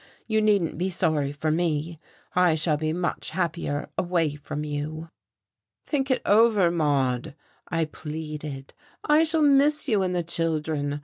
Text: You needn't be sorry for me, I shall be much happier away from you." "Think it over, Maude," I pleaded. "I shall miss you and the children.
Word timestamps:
You 0.25 0.41
needn't 0.41 0.79
be 0.79 0.89
sorry 0.89 1.31
for 1.31 1.51
me, 1.51 1.99
I 2.33 2.55
shall 2.55 2.75
be 2.75 2.91
much 2.91 3.29
happier 3.29 3.87
away 3.99 4.33
from 4.33 4.63
you." 4.63 5.11
"Think 5.85 6.09
it 6.09 6.23
over, 6.25 6.71
Maude," 6.71 7.35
I 7.69 7.85
pleaded. 7.85 8.73
"I 9.03 9.21
shall 9.21 9.43
miss 9.43 9.87
you 9.87 10.01
and 10.01 10.15
the 10.15 10.23
children. 10.23 10.99